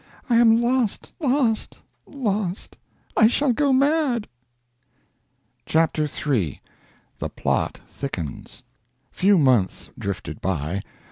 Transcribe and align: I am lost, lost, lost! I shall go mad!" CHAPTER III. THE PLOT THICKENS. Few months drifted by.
I 0.31 0.37
am 0.37 0.59
lost, 0.59 1.13
lost, 1.19 1.77
lost! 2.07 2.75
I 3.15 3.27
shall 3.27 3.53
go 3.53 3.71
mad!" 3.71 4.27
CHAPTER 5.67 6.07
III. 6.07 6.59
THE 7.19 7.29
PLOT 7.29 7.81
THICKENS. 7.87 8.63
Few 9.11 9.37
months 9.37 9.91
drifted 9.99 10.41
by. 10.41 10.81